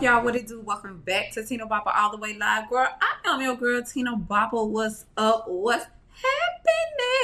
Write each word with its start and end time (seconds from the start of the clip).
Y'all, 0.00 0.22
what 0.22 0.36
it 0.36 0.46
do? 0.46 0.60
Welcome 0.60 1.02
back 1.04 1.32
to 1.32 1.44
Tina 1.44 1.66
Bopper 1.66 1.92
All 1.92 2.12
the 2.12 2.18
Way 2.18 2.38
Live. 2.38 2.70
Girl, 2.70 2.86
I 3.00 3.16
am 3.34 3.40
your 3.40 3.56
girl, 3.56 3.82
Tina 3.82 4.16
Bopper. 4.16 4.64
What's 4.64 5.06
up? 5.16 5.46
What's 5.48 5.86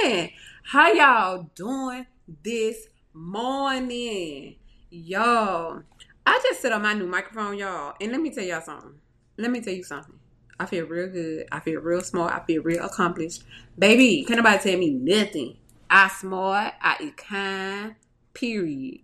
happening? 0.03 0.33
How 0.65 0.93
y'all 0.93 1.49
doing 1.55 2.05
this 2.43 2.89
morning? 3.13 4.57
Y'all, 4.91 5.83
I 6.27 6.41
just 6.43 6.63
set 6.63 6.73
up 6.73 6.83
my 6.83 6.95
new 6.95 7.07
microphone, 7.07 7.57
y'all. 7.57 7.95
And 8.01 8.11
let 8.11 8.21
me 8.21 8.31
tell 8.35 8.43
y'all 8.43 8.61
something. 8.61 8.95
Let 9.37 9.53
me 9.53 9.61
tell 9.61 9.73
you 9.73 9.85
something. 9.85 10.19
I 10.59 10.67
feel 10.67 10.87
real 10.87 11.11
good. 11.11 11.47
I 11.53 11.61
feel 11.61 11.81
real 11.81 12.01
smart. 12.01 12.35
I 12.35 12.45
feel 12.45 12.65
real 12.65 12.85
accomplished. 12.85 13.45
Baby, 13.79 14.25
can't 14.25 14.39
nobody 14.39 14.59
tell 14.59 14.81
me 14.81 14.91
nothing. 14.91 15.59
I 15.89 16.09
smart. 16.09 16.75
I 16.83 16.97
is 17.01 17.13
kind. 17.17 17.95
Period. 18.35 18.99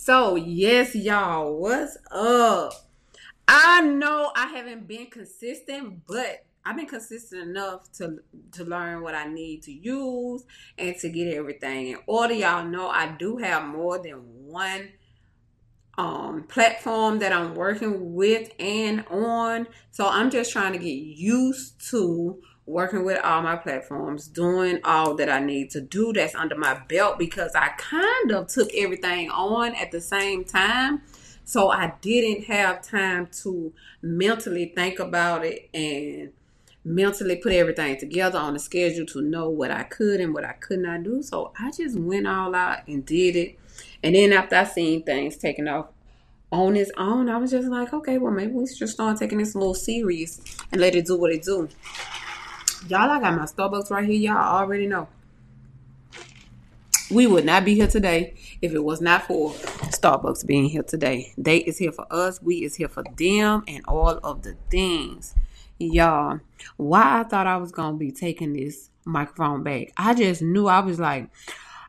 So, 0.00 0.36
yes, 0.36 0.94
y'all, 0.94 1.58
what's 1.58 1.98
up? 2.12 2.72
I 3.48 3.80
know 3.80 4.30
I 4.34 4.46
haven't 4.46 4.86
been 4.86 5.06
consistent, 5.06 6.06
but 6.06 6.46
I've 6.64 6.76
been 6.76 6.86
consistent 6.86 7.42
enough 7.42 7.90
to 7.94 8.20
to 8.52 8.64
learn 8.64 9.02
what 9.02 9.16
I 9.16 9.26
need 9.26 9.64
to 9.64 9.72
use 9.72 10.44
and 10.78 10.96
to 10.98 11.08
get 11.10 11.34
everything 11.34 11.88
in 11.88 11.98
order. 12.06 12.32
Y'all 12.32 12.64
know 12.64 12.88
I 12.88 13.08
do 13.18 13.38
have 13.38 13.64
more 13.64 13.98
than 13.98 14.22
one 14.46 14.90
um 15.98 16.44
platform 16.44 17.18
that 17.18 17.32
I'm 17.32 17.56
working 17.56 18.14
with 18.14 18.52
and 18.60 19.04
on. 19.10 19.66
So 19.90 20.08
I'm 20.08 20.30
just 20.30 20.52
trying 20.52 20.74
to 20.74 20.78
get 20.78 20.94
used 20.94 21.84
to 21.90 22.40
working 22.68 23.04
with 23.04 23.18
all 23.24 23.42
my 23.42 23.56
platforms, 23.56 24.28
doing 24.28 24.78
all 24.84 25.14
that 25.14 25.30
I 25.30 25.40
need 25.40 25.70
to 25.70 25.80
do 25.80 26.12
that's 26.12 26.34
under 26.34 26.54
my 26.54 26.74
belt 26.88 27.18
because 27.18 27.54
I 27.54 27.68
kind 27.78 28.30
of 28.32 28.48
took 28.48 28.68
everything 28.74 29.30
on 29.30 29.74
at 29.74 29.90
the 29.90 30.00
same 30.00 30.44
time. 30.44 31.02
So 31.44 31.70
I 31.70 31.94
didn't 32.02 32.44
have 32.44 32.82
time 32.82 33.28
to 33.42 33.72
mentally 34.02 34.72
think 34.76 34.98
about 34.98 35.46
it 35.46 35.70
and 35.72 36.30
mentally 36.84 37.36
put 37.36 37.52
everything 37.52 37.98
together 37.98 38.38
on 38.38 38.52
the 38.52 38.58
schedule 38.58 39.06
to 39.06 39.22
know 39.22 39.48
what 39.48 39.70
I 39.70 39.84
could 39.84 40.20
and 40.20 40.34
what 40.34 40.44
I 40.44 40.52
could 40.52 40.80
not 40.80 41.02
do. 41.04 41.22
So 41.22 41.52
I 41.58 41.70
just 41.70 41.98
went 41.98 42.26
all 42.26 42.54
out 42.54 42.86
and 42.86 43.04
did 43.04 43.34
it. 43.34 43.58
And 44.02 44.14
then 44.14 44.32
after 44.34 44.56
I 44.56 44.64
seen 44.64 45.02
things 45.04 45.38
taking 45.38 45.68
off 45.68 45.86
on 46.52 46.76
its 46.76 46.90
own, 46.98 47.30
I 47.30 47.38
was 47.38 47.50
just 47.50 47.68
like, 47.68 47.94
okay, 47.94 48.18
well 48.18 48.32
maybe 48.32 48.52
we 48.52 48.66
should 48.66 48.90
start 48.90 49.18
taking 49.18 49.38
this 49.38 49.54
a 49.54 49.58
little 49.58 49.74
serious 49.74 50.40
and 50.70 50.82
let 50.82 50.94
it 50.94 51.06
do 51.06 51.18
what 51.18 51.32
it 51.32 51.42
do. 51.42 51.68
Y'all, 52.86 53.10
I 53.10 53.20
got 53.20 53.34
my 53.34 53.44
Starbucks 53.44 53.90
right 53.90 54.06
here. 54.06 54.32
Y'all 54.32 54.56
already 54.56 54.86
know. 54.86 55.08
We 57.10 57.26
would 57.26 57.44
not 57.44 57.64
be 57.64 57.74
here 57.74 57.86
today 57.86 58.34
if 58.62 58.72
it 58.72 58.84
was 58.84 59.00
not 59.00 59.26
for 59.26 59.50
Starbucks 59.50 60.46
being 60.46 60.66
here 60.66 60.82
today. 60.82 61.32
They 61.36 61.58
is 61.58 61.78
here 61.78 61.92
for 61.92 62.06
us. 62.10 62.40
We 62.40 62.64
is 62.64 62.76
here 62.76 62.88
for 62.88 63.02
them 63.16 63.64
and 63.66 63.84
all 63.88 64.18
of 64.22 64.42
the 64.42 64.56
things. 64.70 65.34
Y'all, 65.78 66.40
why 66.76 67.20
I 67.20 67.22
thought 67.24 67.46
I 67.46 67.56
was 67.56 67.72
going 67.72 67.94
to 67.94 67.98
be 67.98 68.12
taking 68.12 68.52
this 68.52 68.90
microphone 69.04 69.62
back. 69.62 69.92
I 69.96 70.14
just 70.14 70.42
knew 70.42 70.66
I 70.66 70.80
was 70.80 71.00
like, 71.00 71.30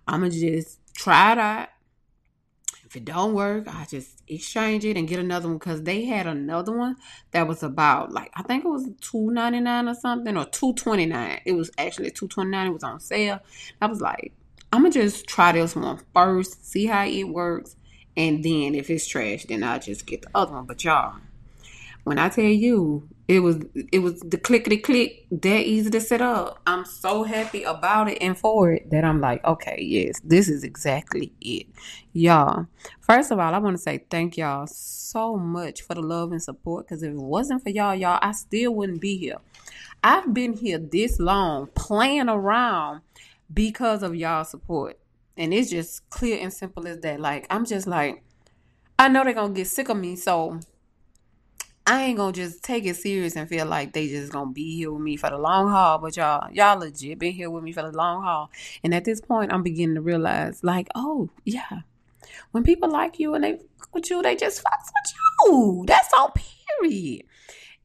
I'm 0.07 0.21
going 0.21 0.31
to 0.31 0.39
just 0.39 0.79
try 0.95 1.33
it 1.33 1.37
out 1.37 1.69
if 2.89 2.95
it 2.95 3.05
don't 3.05 3.35
work, 3.35 3.67
I 3.67 3.85
just 3.85 4.18
exchange 4.29 4.85
it 4.85 4.97
and 4.97 5.07
get 5.07 5.19
another 5.19 5.47
one 5.47 5.57
because 5.57 5.83
they 5.83 6.05
had 6.05 6.27
another 6.27 6.75
one 6.75 6.95
that 7.31 7.47
was 7.47 7.63
about 7.63 8.11
like 8.11 8.31
I 8.35 8.43
think 8.43 8.65
it 8.65 8.69
was 8.69 8.87
two 9.01 9.31
ninety 9.31 9.59
nine 9.59 9.87
or 9.87 9.95
something 9.95 10.37
or 10.37 10.45
two 10.45 10.73
twenty 10.73 11.05
nine. 11.05 11.41
It 11.45 11.53
was 11.53 11.71
actually 11.77 12.11
two 12.11 12.27
twenty 12.27 12.51
nine. 12.51 12.67
It 12.67 12.73
was 12.73 12.83
on 12.83 12.99
sale. 12.99 13.39
I 13.81 13.87
was 13.87 14.01
like, 14.01 14.33
I'm 14.71 14.81
gonna 14.81 14.93
just 14.93 15.27
try 15.27 15.51
this 15.51 15.75
one 15.75 15.99
first, 16.13 16.69
see 16.69 16.85
how 16.85 17.05
it 17.05 17.23
works, 17.23 17.75
and 18.15 18.43
then 18.43 18.75
if 18.75 18.89
it's 18.89 19.07
trash, 19.07 19.45
then 19.45 19.63
I'll 19.63 19.79
just 19.79 20.05
get 20.05 20.21
the 20.21 20.29
other 20.35 20.53
one. 20.53 20.65
But 20.65 20.83
y'all, 20.83 21.15
when 22.09 22.17
I 22.17 22.27
tell 22.27 22.43
you 22.43 23.07
it 23.27 23.41
was 23.41 23.57
it 23.75 23.99
was 23.99 24.19
the 24.21 24.39
clickety 24.39 24.77
click 24.77 25.27
that 25.29 25.61
easy 25.61 25.91
to 25.91 26.01
set 26.01 26.21
up. 26.21 26.59
I'm 26.65 26.85
so 26.85 27.21
happy 27.21 27.61
about 27.61 28.09
it 28.09 28.17
and 28.19 28.35
for 28.35 28.71
it 28.71 28.89
that 28.89 29.05
I'm 29.05 29.21
like, 29.21 29.45
okay, 29.45 29.77
yes, 29.79 30.19
this 30.23 30.49
is 30.49 30.63
exactly 30.63 31.31
it. 31.39 31.67
Y'all, 32.11 32.65
first 32.99 33.29
of 33.29 33.37
all, 33.37 33.53
I 33.53 33.59
want 33.59 33.77
to 33.77 33.83
say 33.83 34.03
thank 34.09 34.37
y'all 34.37 34.65
so 34.65 35.37
much 35.37 35.83
for 35.83 35.93
the 35.93 36.01
love 36.01 36.31
and 36.31 36.41
support 36.41 36.87
because 36.87 37.03
if 37.03 37.11
it 37.11 37.15
wasn't 37.15 37.61
for 37.61 37.69
y'all, 37.69 37.93
y'all, 37.93 38.17
I 38.23 38.31
still 38.31 38.73
wouldn't 38.73 39.01
be 39.01 39.15
here. 39.15 39.37
I've 40.03 40.33
been 40.33 40.53
here 40.53 40.79
this 40.79 41.19
long 41.19 41.67
playing 41.75 42.27
around 42.27 43.01
because 43.53 44.01
of 44.01 44.15
y'all 44.15 44.45
support. 44.45 44.97
And 45.37 45.53
it's 45.53 45.69
just 45.69 46.09
clear 46.09 46.39
and 46.41 46.51
simple 46.51 46.87
as 46.87 47.01
that. 47.01 47.19
Like, 47.19 47.45
I'm 47.51 47.65
just 47.65 47.85
like, 47.85 48.23
I 48.97 49.09
know 49.09 49.23
they're 49.23 49.35
to 49.35 49.49
get 49.49 49.67
sick 49.67 49.89
of 49.89 49.97
me. 49.97 50.15
So 50.15 50.59
I 51.89 52.03
ain't 52.03 52.17
gonna 52.17 52.33
just 52.33 52.61
take 52.61 52.85
it 52.85 52.97
serious 52.97 53.35
and 53.35 53.49
feel 53.49 53.65
like 53.65 53.93
they 53.93 54.07
just 54.07 54.31
gonna 54.31 54.51
be 54.51 54.75
here 54.75 54.91
with 54.91 55.01
me 55.01 55.17
for 55.17 55.31
the 55.31 55.39
long 55.39 55.69
haul. 55.69 55.97
But 55.97 56.15
y'all, 56.15 56.47
y'all 56.51 56.77
legit 56.77 57.17
been 57.17 57.33
here 57.33 57.49
with 57.49 57.63
me 57.63 57.71
for 57.71 57.81
the 57.81 57.91
long 57.91 58.21
haul. 58.21 58.51
And 58.83 58.93
at 58.93 59.05
this 59.05 59.19
point, 59.19 59.51
I'm 59.51 59.63
beginning 59.63 59.95
to 59.95 60.01
realize, 60.01 60.63
like, 60.63 60.87
oh 60.93 61.31
yeah, 61.45 61.79
when 62.51 62.63
people 62.63 62.91
like 62.91 63.17
you 63.17 63.33
and 63.33 63.43
they 63.43 63.53
fuck 63.53 63.89
with 63.91 64.07
you, 64.11 64.21
they 64.21 64.35
just 64.35 64.61
fuck 64.61 64.79
with 64.85 65.13
you. 65.47 65.83
That's 65.87 66.13
all. 66.13 66.31
Period. 66.79 67.23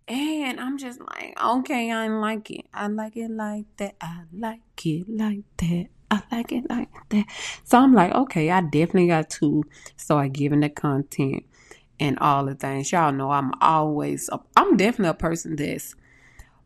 And 0.06 0.60
I'm 0.60 0.76
just 0.76 1.00
like, 1.00 1.42
okay, 1.42 1.90
I 1.90 2.08
like 2.08 2.50
it. 2.50 2.66
I 2.74 2.88
like 2.88 3.16
it 3.16 3.30
like 3.30 3.64
that. 3.78 3.94
I 4.02 4.24
like 4.34 4.60
it 4.84 5.08
like 5.08 5.44
that. 5.56 5.86
I 6.10 6.22
like 6.30 6.52
it 6.52 6.68
like 6.68 6.90
that. 7.08 7.24
So 7.64 7.78
I'm 7.78 7.94
like, 7.94 8.12
okay, 8.12 8.50
I 8.50 8.60
definitely 8.60 9.06
got 9.06 9.30
to 9.30 9.64
start 9.96 10.34
giving 10.34 10.60
the 10.60 10.68
content 10.68 11.44
and 12.00 12.18
all 12.18 12.44
the 12.44 12.54
things. 12.54 12.90
Y'all 12.92 13.12
know 13.12 13.30
I'm 13.30 13.52
always, 13.60 14.28
I'm 14.56 14.76
definitely 14.76 15.10
a 15.10 15.14
person 15.14 15.56
that's, 15.56 15.94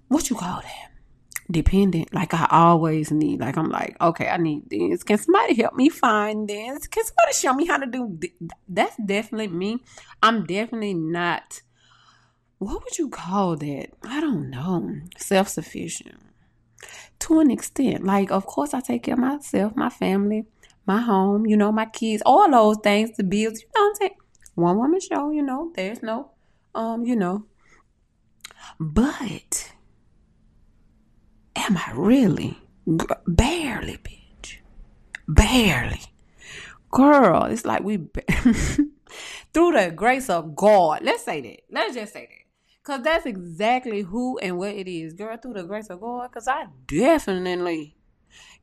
what 0.08 0.30
you 0.30 0.36
call 0.36 0.60
that? 0.60 0.90
Dependent. 1.50 2.12
Like 2.12 2.34
I 2.34 2.46
always 2.50 3.10
need, 3.10 3.40
like 3.40 3.56
I'm 3.56 3.70
like, 3.70 3.96
okay, 4.00 4.28
I 4.28 4.36
need 4.36 4.68
this. 4.70 5.02
Can 5.02 5.18
somebody 5.18 5.54
help 5.54 5.74
me 5.74 5.88
find 5.88 6.48
this? 6.48 6.86
Can 6.86 7.04
somebody 7.04 7.32
show 7.32 7.54
me 7.54 7.66
how 7.66 7.78
to 7.78 7.86
do 7.86 8.16
this? 8.18 8.30
That's 8.68 8.96
definitely 9.04 9.48
me. 9.48 9.82
I'm 10.22 10.44
definitely 10.44 10.94
not, 10.94 11.62
what 12.58 12.82
would 12.82 12.98
you 12.98 13.08
call 13.08 13.56
that? 13.56 13.88
I 14.02 14.20
don't 14.20 14.50
know. 14.50 14.96
Self 15.16 15.48
sufficient. 15.48 16.16
To 17.20 17.40
an 17.40 17.50
extent. 17.50 18.04
Like, 18.04 18.30
of 18.30 18.46
course, 18.46 18.74
I 18.74 18.80
take 18.80 19.04
care 19.04 19.14
of 19.14 19.20
myself, 19.20 19.74
my 19.76 19.90
family, 19.90 20.44
my 20.86 21.00
home, 21.00 21.46
you 21.46 21.56
know, 21.56 21.72
my 21.72 21.86
kids, 21.86 22.22
all 22.24 22.50
those 22.50 22.78
things, 22.82 23.16
the 23.16 23.24
bills, 23.24 23.60
you 23.60 23.68
know 23.74 23.82
what 23.82 23.88
I'm 23.88 23.94
saying? 23.96 24.14
One 24.58 24.76
woman 24.76 25.00
show, 25.00 25.30
you 25.30 25.42
know, 25.42 25.72
there's 25.74 26.02
no, 26.02 26.32
um, 26.74 27.04
you 27.04 27.16
know. 27.16 27.46
But 28.78 29.72
am 31.56 31.76
I 31.76 31.92
really? 31.94 32.58
Barely, 33.26 33.98
bitch. 33.98 34.56
Barely. 35.28 36.00
Girl, 36.90 37.44
it's 37.44 37.64
like 37.64 37.82
we, 37.82 37.96
through 39.54 39.72
the 39.72 39.92
grace 39.94 40.28
of 40.28 40.56
God, 40.56 41.02
let's 41.02 41.24
say 41.24 41.40
that. 41.40 41.60
Let's 41.70 41.94
just 41.94 42.12
say 42.12 42.22
that. 42.22 42.48
Because 42.82 43.04
that's 43.04 43.26
exactly 43.26 44.02
who 44.02 44.38
and 44.38 44.58
what 44.58 44.70
it 44.70 44.88
is. 44.88 45.12
Girl, 45.12 45.36
through 45.36 45.54
the 45.54 45.64
grace 45.64 45.90
of 45.90 46.00
God, 46.00 46.30
because 46.30 46.48
I 46.48 46.66
definitely 46.86 47.94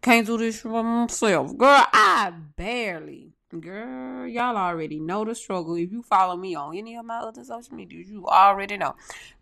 can't 0.01 0.25
do 0.25 0.38
this 0.38 0.62
for 0.62 0.83
myself. 0.83 1.56
Girl, 1.56 1.85
I 1.94 2.33
barely 2.56 3.34
Girl, 3.51 4.25
y'all 4.25 4.57
already 4.57 5.00
know 5.00 5.23
the 5.23 5.35
struggle. 5.35 5.75
If 5.75 5.91
you 5.91 6.01
follow 6.01 6.35
me 6.35 6.56
on 6.56 6.75
any 6.75 6.95
of 6.95 7.06
my 7.06 7.17
other 7.17 7.44
social 7.44 7.75
media, 7.75 8.03
you 8.03 8.25
already 8.25 8.75
know. 8.75 8.95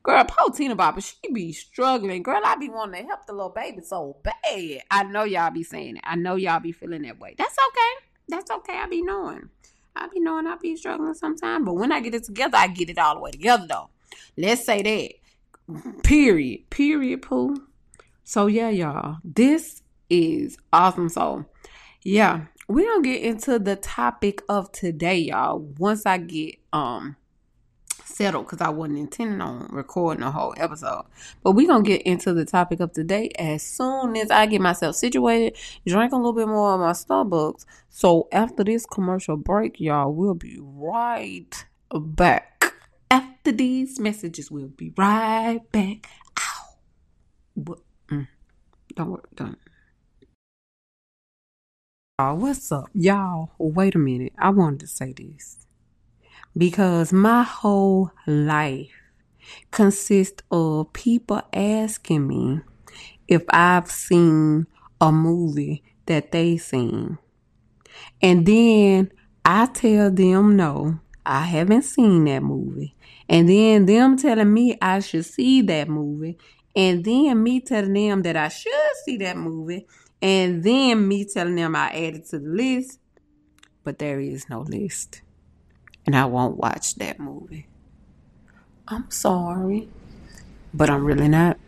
Girl, 0.03 0.25
poor 0.25 0.53
Tina 0.53 0.75
she 1.00 1.31
be 1.31 1.53
struggling. 1.53 2.22
Girl, 2.22 2.41
I 2.44 2.58
be 2.58 2.68
wanting 2.68 3.02
to 3.02 3.08
help 3.08 3.25
the 3.25 3.31
little 3.31 3.50
baby 3.50 3.81
so 3.81 4.18
bad. 4.22 4.81
I 4.91 5.03
know 5.03 5.24
y'all 5.24 5.52
be 5.52 5.64
saying 5.64 5.97
it. 5.97 6.03
I 6.03 6.18
know 6.18 6.36
y'all 6.36 6.59
be 6.59 6.74
feeling 6.74 7.03
that 7.03 7.18
way. 7.18 7.34
That's 7.38 7.56
okay. 7.69 8.06
That's 8.28 8.52
okay. 8.52 8.78
I 8.78 8.88
be 8.88 9.02
knowing. 9.02 9.50
I 9.96 10.08
be 10.08 10.20
knowing 10.20 10.47
I 10.47 10.58
be 10.58 10.75
struggling 10.75 11.14
sometimes. 11.14 11.66
But 11.66 11.76
when 11.76 11.94
I 11.94 12.02
get 12.02 12.14
it 12.14 12.26
together, 12.26 12.58
I 12.58 12.67
get 12.67 12.90
it 12.90 12.97
all 12.97 13.16
the 13.16 13.22
way 13.22 13.32
together 13.32 13.67
though. 13.70 13.90
Let's 14.35 14.66
say 14.66 14.82
that. 14.82 16.03
Period. 16.03 16.70
Period, 16.70 17.22
Pooh. 17.22 17.67
So 18.26 18.47
yeah, 18.47 18.70
y'all. 18.70 19.20
This 19.23 19.82
is 20.09 20.58
awesome. 20.73 21.08
So 21.08 21.46
yeah 22.03 22.47
we're 22.68 22.88
gonna 22.88 23.04
get 23.04 23.22
into 23.22 23.60
the 23.60 23.76
topic 23.76 24.42
of 24.50 24.72
today, 24.72 25.18
y'all. 25.18 25.60
Once 25.60 26.06
I 26.06 26.18
get 26.18 26.56
um 26.72 27.16
settled, 28.06 28.46
because 28.46 28.62
I 28.62 28.70
wasn't 28.70 29.00
intending 29.00 29.42
on 29.42 29.68
recording 29.72 30.24
a 30.24 30.32
whole 30.32 30.54
episode. 30.58 31.06
But 31.44 31.52
we're 31.54 31.68
gonna 31.68 31.84
get 31.84 32.04
into 32.04 32.34
the 32.34 32.46
topic 32.46 32.80
of 32.80 32.94
today 32.94 33.32
as 33.38 33.64
soon 33.64 34.16
as 34.16 34.30
I 34.32 34.46
get 34.46 34.62
myself 34.62 34.96
situated, 34.96 35.58
drink 35.86 36.12
a 36.12 36.16
little 36.16 36.34
bit 36.34 36.48
more 36.48 36.74
of 36.74 36.80
my 36.80 36.92
Starbucks. 36.92 37.66
So 37.90 38.28
after 38.32 38.64
this 38.64 38.86
commercial 38.86 39.38
break, 39.38 39.80
y'all, 39.80 40.14
we'll 40.14 40.36
be 40.36 40.58
right 40.62 41.66
back. 41.92 42.74
After 43.12 43.52
these 43.52 44.00
messages, 44.00 44.50
we'll 44.50 44.68
be 44.68 44.92
right 44.98 45.62
back. 45.72 46.08
Ow. 46.40 46.76
What? 47.56 47.80
Mm. 48.10 48.28
Don't 48.96 49.10
worry, 49.12 49.22
don't. 49.36 49.58
Y'all, 52.23 52.37
what's 52.37 52.72
up? 52.72 52.90
Y'all, 52.93 53.52
wait 53.58 53.96
a 53.96 53.99
minute. 53.99 54.31
I 54.40 54.49
wanted 54.52 54.79
to 54.81 54.87
say 54.87 55.11
this. 55.11 55.58
because 56.58 57.11
my 57.14 57.43
whole 57.43 58.11
life 58.28 58.91
consists 59.72 60.43
of 60.52 60.93
people 60.93 61.41
asking 61.53 62.28
me 62.28 62.61
if 63.28 63.43
I've 63.49 63.90
seen 63.91 64.67
a 65.02 65.11
movie 65.11 65.84
that 66.05 66.31
they 66.31 66.58
seen. 66.58 67.17
And 68.22 68.46
then 68.46 69.11
I 69.46 69.67
tell 69.67 70.11
them 70.11 70.55
no, 70.55 70.99
I 71.26 71.41
haven't 71.43 71.84
seen 71.84 72.26
that 72.26 72.43
movie. 72.43 72.96
And 73.29 73.49
then 73.49 73.85
them 73.85 74.17
telling 74.17 74.53
me 74.53 74.78
I 74.81 74.99
should 74.99 75.26
see 75.26 75.61
that 75.64 75.90
movie. 75.90 76.37
And 76.76 77.03
then 77.03 77.43
me 77.43 77.61
telling 77.61 77.93
them 77.93 78.22
that 78.23 78.37
I 78.37 78.47
should 78.49 78.73
see 79.05 79.17
that 79.17 79.37
movie. 79.37 79.85
And 80.23 80.64
then 80.64 81.05
me 81.05 81.25
telling 81.25 81.55
them 81.55 81.75
I 81.75 81.90
added 81.90 82.25
to 82.28 82.40
the 82.40 82.47
list. 82.47 82.97
But 83.84 83.99
there 83.99 84.22
is 84.22 84.49
no 84.49 84.61
list. 84.61 85.22
And 86.05 86.16
I 86.16 86.25
won't 86.25 86.55
watch 86.55 86.96
that 86.96 87.20
movie. 87.20 87.67
I'm 88.87 89.11
sorry. 89.11 89.90
But 90.73 90.90
I'm 90.90 91.03
really 91.03 91.28
not. 91.28 91.59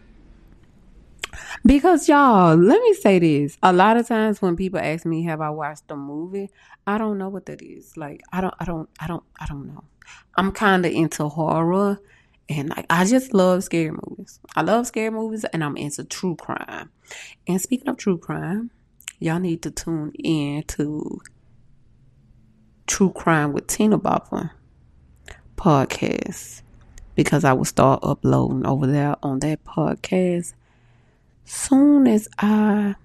Because 1.66 2.08
y'all, 2.08 2.56
let 2.56 2.82
me 2.82 2.94
say 2.94 3.20
this. 3.20 3.58
A 3.62 3.74
lot 3.74 3.98
of 3.98 4.08
times 4.08 4.42
when 4.42 4.56
people 4.56 4.80
ask 4.80 5.06
me 5.06 5.24
have 5.24 5.42
I 5.42 5.50
watched 5.50 5.92
a 5.92 5.98
movie, 5.98 6.50
I 6.88 6.98
don't 6.98 7.18
know 7.18 7.28
what 7.28 7.48
that 7.48 7.62
is. 7.62 7.98
Like 7.98 8.22
I 8.32 8.40
don't 8.40 8.54
I 8.58 8.64
don't 8.64 8.88
I 9.02 9.08
don't 9.08 9.24
I 9.38 9.46
don't 9.48 9.68
know. 9.68 9.84
I'm 10.36 10.54
kind 10.54 10.86
of 10.86 10.94
into 10.94 11.28
horror 11.28 12.00
and 12.48 12.70
like 12.70 12.86
I 12.90 13.06
just 13.06 13.34
love 13.34 13.64
scary 13.64 13.92
movies. 13.92 14.40
I 14.56 14.62
love 14.62 14.88
scary 14.88 15.10
movies 15.10 15.46
and 15.46 15.64
I'm 15.64 15.78
into 15.78 16.04
true 16.04 16.36
crime. 16.36 16.92
And 17.48 17.60
speaking 17.62 17.90
of 17.90 17.98
true 17.98 18.18
crime, 18.18 18.72
y'all 19.20 19.40
need 19.40 19.62
to 19.64 19.72
tune 19.72 20.12
in 20.20 20.64
to 20.64 21.22
True 22.88 23.12
Crime 23.12 23.52
with 23.52 23.66
Tina 23.66 23.98
Bopper 23.98 24.52
podcast 25.56 26.62
because 27.16 27.44
I 27.44 27.54
will 27.54 27.66
start 27.66 28.02
uploading 28.04 28.66
over 28.66 28.86
there 28.86 29.16
on 29.24 29.40
that 29.40 29.64
podcast 29.64 30.54
soon 31.46 32.08
as 32.08 32.28
I 32.38 32.96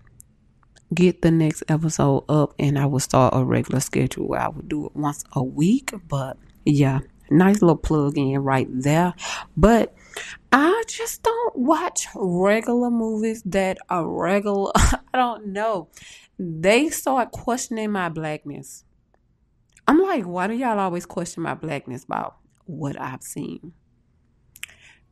get 0.93 1.23
the 1.23 1.31
next 1.31 1.63
episode 1.69 2.25
up 2.29 2.55
and 2.59 2.79
I 2.79 2.87
will 2.87 3.01
start 3.01 3.35
a 3.35 3.45
regular 3.45 3.81
schedule 3.81 4.29
where 4.29 4.41
I 4.41 4.49
will 4.49 4.63
do 4.63 4.87
it 4.87 4.97
once 4.97 5.25
a 5.33 5.43
week. 5.43 5.93
But 6.09 6.37
yeah, 6.65 7.01
nice 7.31 7.63
little 7.63 7.77
plug 7.77 8.19
in 8.19 8.39
right 8.39 8.69
there. 8.71 9.15
But 9.57 9.95
I 10.53 10.83
just 10.89 11.23
don't 11.23 11.57
watch 11.57 12.07
regular 12.15 12.91
movies 12.91 13.43
that 13.47 13.79
are 13.89 14.07
regular. 14.07 14.73
I 14.75 14.99
don't 15.15 15.49
know. 15.49 15.89
They 16.39 16.91
start 16.91 17.33
questioning 17.33 17.93
my 17.93 18.09
blackness. 18.09 18.85
I'm 19.87 20.01
like, 20.01 20.25
why 20.25 20.47
do 20.47 20.55
y'all 20.55 20.79
always 20.79 21.07
question 21.07 21.43
my 21.43 21.55
blackness 21.55 22.05
about 22.05 22.37
what 22.67 23.01
I've 23.01 23.23
seen? 23.23 23.73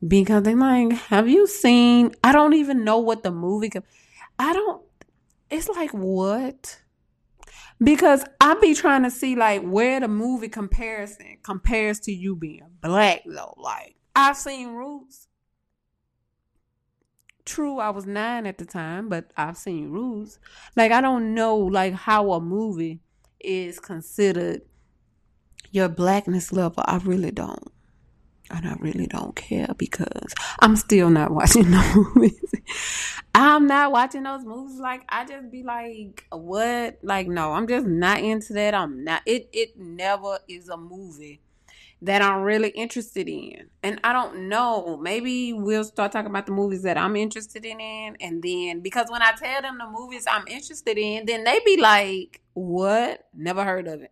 because 0.05 0.43
they're 0.43 0.55
like, 0.55 0.93
have 0.93 1.27
you 1.27 1.47
seen? 1.47 2.13
I 2.23 2.31
don't 2.31 2.53
even 2.53 2.83
know 2.83 2.99
what 2.99 3.23
the 3.23 3.31
movie. 3.31 3.71
I 4.37 4.53
don't. 4.53 4.81
It's 5.49 5.67
like 5.67 5.91
what? 5.91 6.79
Because 7.81 8.25
I 8.41 8.55
be 8.55 8.73
trying 8.73 9.03
to 9.03 9.11
see 9.11 9.35
like 9.35 9.61
where 9.61 9.99
the 9.99 10.07
movie 10.07 10.49
comparison 10.49 11.37
compares 11.43 11.99
to 12.01 12.11
you 12.11 12.35
being 12.35 12.63
black 12.81 13.21
though. 13.25 13.53
Like 13.57 13.95
I've 14.15 14.37
seen 14.37 14.73
Roots. 14.73 15.27
True, 17.45 17.79
I 17.79 17.89
was 17.89 18.05
nine 18.05 18.45
at 18.45 18.57
the 18.57 18.65
time, 18.65 19.09
but 19.09 19.31
I've 19.37 19.57
seen 19.57 19.89
Roots. 19.89 20.39
Like 20.75 20.91
I 20.91 20.99
don't 21.01 21.33
know 21.33 21.55
like 21.55 21.93
how 21.93 22.33
a 22.33 22.41
movie 22.41 22.99
is 23.39 23.79
considered 23.79 24.61
your 25.71 25.87
blackness 25.87 26.51
level. 26.51 26.83
I 26.85 26.97
really 26.97 27.31
don't 27.31 27.71
and 28.49 28.67
I 28.67 28.75
really 28.79 29.07
don't 29.07 29.35
care 29.35 29.73
because 29.77 30.33
I'm 30.59 30.75
still 30.75 31.09
not 31.09 31.31
watching 31.31 31.63
the 31.71 32.11
movies. 32.15 32.53
I'm 33.35 33.67
not 33.67 33.91
watching 33.91 34.23
those 34.23 34.43
movies. 34.43 34.79
Like 34.79 35.03
I 35.09 35.25
just 35.25 35.51
be 35.51 35.63
like, 35.63 36.25
what? 36.31 36.99
Like 37.03 37.27
no, 37.27 37.53
I'm 37.53 37.67
just 37.67 37.85
not 37.87 38.19
into 38.19 38.53
that. 38.53 38.73
I'm 38.73 39.03
not. 39.03 39.21
It 39.25 39.49
it 39.53 39.77
never 39.77 40.39
is 40.47 40.69
a 40.69 40.77
movie 40.77 41.41
that 42.01 42.21
I'm 42.21 42.41
really 42.43 42.69
interested 42.69 43.27
in. 43.27 43.69
And 43.83 43.99
I 44.03 44.13
don't 44.13 44.47
know. 44.47 44.97
Maybe 44.97 45.53
we'll 45.53 45.83
start 45.83 46.11
talking 46.11 46.29
about 46.29 46.45
the 46.45 46.53
movies 46.53 46.83
that 46.83 46.97
I'm 46.97 47.15
interested 47.15 47.65
in, 47.65 48.17
and 48.19 48.41
then 48.41 48.81
because 48.81 49.07
when 49.09 49.21
I 49.21 49.31
tell 49.31 49.61
them 49.61 49.77
the 49.77 49.89
movies 49.89 50.25
I'm 50.29 50.47
interested 50.47 50.97
in, 50.97 51.25
then 51.25 51.43
they 51.43 51.59
be 51.65 51.77
like, 51.77 52.41
what? 52.53 53.27
Never 53.33 53.63
heard 53.63 53.87
of 53.87 54.01
it. 54.01 54.11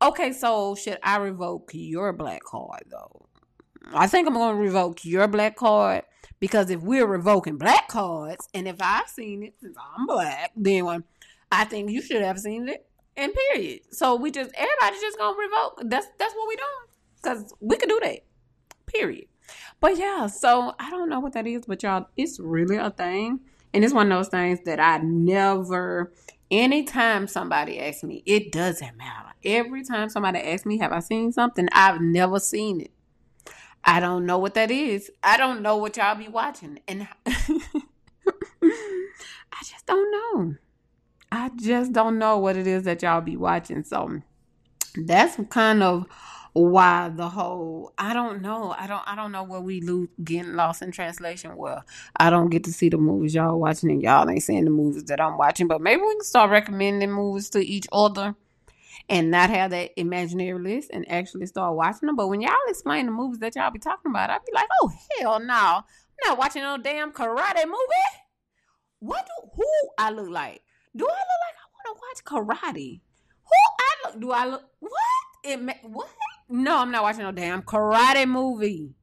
Okay, 0.00 0.32
so 0.32 0.74
should 0.74 0.98
I 1.02 1.18
revoke 1.18 1.70
your 1.74 2.12
black 2.12 2.42
card 2.42 2.84
though? 2.90 3.28
I 3.94 4.06
think 4.06 4.26
I'm 4.26 4.34
going 4.34 4.56
to 4.56 4.60
revoke 4.62 5.04
your 5.04 5.28
black 5.28 5.56
card 5.56 6.02
because 6.40 6.70
if 6.70 6.80
we're 6.82 7.06
revoking 7.06 7.56
black 7.56 7.88
cards, 7.88 8.48
and 8.52 8.66
if 8.66 8.76
I've 8.80 9.08
seen 9.08 9.42
it 9.44 9.54
since 9.60 9.76
I'm 9.78 10.06
black, 10.06 10.50
then 10.56 11.04
I 11.52 11.64
think 11.64 11.90
you 11.90 12.02
should 12.02 12.22
have 12.22 12.38
seen 12.38 12.68
it. 12.68 12.86
And 13.16 13.32
period. 13.32 13.82
So 13.90 14.16
we 14.16 14.30
just 14.30 14.50
everybody's 14.54 15.00
just 15.00 15.18
gonna 15.18 15.36
revoke. 15.38 15.82
That's 15.84 16.06
that's 16.18 16.34
what 16.34 16.48
we 16.48 16.56
doing 16.56 16.88
because 17.22 17.54
we 17.60 17.76
can 17.76 17.88
do 17.88 18.00
that. 18.02 18.20
Period. 18.86 19.26
But 19.80 19.98
yeah, 19.98 20.26
so 20.26 20.74
I 20.78 20.90
don't 20.90 21.08
know 21.08 21.20
what 21.20 21.34
that 21.34 21.46
is, 21.46 21.66
but 21.66 21.82
y'all, 21.82 22.06
it's 22.16 22.40
really 22.40 22.76
a 22.76 22.90
thing, 22.90 23.40
and 23.74 23.84
it's 23.84 23.92
one 23.92 24.10
of 24.10 24.18
those 24.18 24.28
things 24.28 24.60
that 24.64 24.80
I 24.80 24.98
never. 24.98 26.12
Anytime 26.50 27.28
somebody 27.28 27.80
asks 27.80 28.02
me, 28.02 28.22
it 28.26 28.52
doesn't 28.52 28.96
matter. 28.96 29.30
Every 29.44 29.84
time 29.84 30.08
somebody 30.08 30.38
asks 30.38 30.66
me, 30.66 30.78
have 30.78 30.92
I 30.92 31.00
seen 31.00 31.32
something? 31.32 31.68
I've 31.72 32.00
never 32.00 32.38
seen 32.38 32.80
it. 32.82 32.90
I 33.84 34.00
don't 34.00 34.26
know 34.26 34.38
what 34.38 34.54
that 34.54 34.70
is. 34.70 35.10
I 35.22 35.36
don't 35.36 35.62
know 35.62 35.76
what 35.76 35.96
y'all 35.96 36.14
be 36.14 36.28
watching. 36.28 36.80
And 36.86 37.08
I 37.26 37.32
just 39.64 39.86
don't 39.86 40.10
know. 40.10 40.54
I 41.30 41.50
just 41.56 41.92
don't 41.92 42.18
know 42.18 42.38
what 42.38 42.56
it 42.56 42.66
is 42.66 42.84
that 42.84 43.02
y'all 43.02 43.20
be 43.20 43.36
watching. 43.36 43.84
So 43.84 44.20
that's 44.94 45.38
kind 45.50 45.82
of 45.82 46.06
why 46.52 47.08
the 47.08 47.28
whole 47.28 47.94
I 47.96 48.12
don't 48.12 48.42
know. 48.42 48.74
I 48.78 48.86
don't 48.86 49.02
I 49.06 49.16
don't 49.16 49.32
know 49.32 49.42
where 49.42 49.60
we 49.60 49.80
lose 49.80 50.10
getting 50.22 50.54
lost 50.54 50.82
in 50.82 50.92
translation. 50.92 51.56
Well, 51.56 51.82
I 52.16 52.30
don't 52.30 52.50
get 52.50 52.64
to 52.64 52.72
see 52.72 52.88
the 52.90 52.98
movies 52.98 53.34
y'all 53.34 53.58
watching 53.58 53.90
and 53.90 54.02
y'all 54.02 54.28
ain't 54.28 54.42
seeing 54.42 54.64
the 54.64 54.70
movies 54.70 55.04
that 55.04 55.20
I'm 55.20 55.38
watching. 55.38 55.66
But 55.66 55.80
maybe 55.80 56.02
we 56.02 56.14
can 56.14 56.24
start 56.24 56.50
recommending 56.50 57.10
movies 57.10 57.48
to 57.50 57.66
each 57.66 57.86
other 57.90 58.36
and 59.08 59.30
not 59.30 59.50
have 59.50 59.70
that 59.70 59.90
imaginary 59.96 60.60
list 60.60 60.90
and 60.92 61.10
actually 61.10 61.46
start 61.46 61.76
watching 61.76 62.06
them. 62.06 62.16
But 62.16 62.28
when 62.28 62.40
y'all 62.40 62.52
explain 62.68 63.06
the 63.06 63.12
movies 63.12 63.38
that 63.40 63.56
y'all 63.56 63.70
be 63.70 63.78
talking 63.78 64.10
about, 64.10 64.30
I'd 64.30 64.44
be 64.44 64.52
like, 64.52 64.68
oh 64.82 64.92
hell 65.18 65.40
no, 65.40 65.54
I'm 65.54 66.28
not 66.28 66.38
watching 66.38 66.62
no 66.62 66.78
damn 66.78 67.12
karate 67.12 67.64
movie. 67.64 68.12
What 69.00 69.26
do 69.26 69.48
who 69.54 69.64
I 69.98 70.10
look 70.10 70.28
like? 70.28 70.62
Do 70.96 71.04
I 71.04 71.08
look 71.08 71.18
like 71.18 71.56
I 71.58 71.66
want 71.72 71.98
to 71.98 72.00
watch 72.00 72.46
karate? 72.48 73.00
Who 73.44 73.50
I 73.78 74.08
look? 74.08 74.20
Do 74.20 74.30
I 74.30 74.46
look 74.46 74.64
what? 74.78 74.92
It 75.44 75.60
what? 75.82 76.08
No, 76.48 76.78
I'm 76.78 76.90
not 76.90 77.02
watching 77.02 77.22
no 77.22 77.32
damn 77.32 77.62
karate 77.62 78.28
movie. 78.28 78.94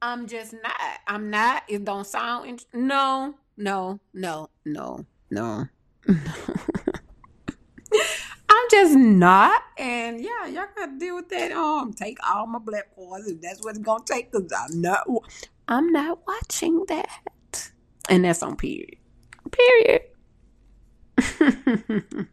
I'm 0.00 0.26
just 0.26 0.52
not. 0.52 0.72
I'm 1.06 1.28
not. 1.28 1.64
It 1.68 1.84
don't 1.84 2.06
sound. 2.06 2.48
Int- 2.48 2.66
no, 2.72 3.34
no, 3.56 4.00
no, 4.14 4.48
no, 4.64 5.04
no. 5.30 5.66
Just 8.78 8.96
not. 8.96 9.60
And 9.76 10.20
yeah, 10.20 10.46
y'all 10.46 10.66
gotta 10.76 10.96
deal 11.00 11.16
with 11.16 11.28
that. 11.30 11.50
Um, 11.50 11.92
take 11.92 12.16
all 12.24 12.46
my 12.46 12.60
black 12.60 12.94
boys 12.94 13.26
if 13.26 13.40
that's 13.40 13.60
what 13.60 13.70
it's 13.70 13.80
gonna 13.80 14.04
take. 14.06 14.30
Cause 14.30 14.52
I'm 14.56 14.80
not, 14.80 15.04
I'm 15.66 15.90
not 15.90 16.20
watching 16.24 16.84
that. 16.86 17.72
And 18.08 18.24
that's 18.24 18.40
on 18.40 18.54
period. 18.54 18.94
Period. 19.50 20.02